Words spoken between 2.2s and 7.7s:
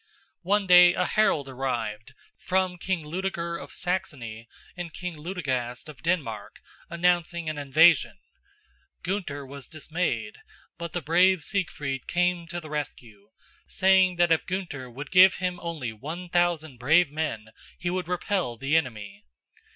from King Ludeger of Saxony and King Ludegast of Denmark, announcing an